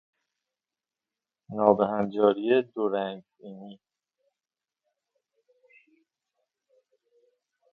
نابهنجاری 1.55 2.47
دورنگ 2.73 3.23
بینی 3.37 3.73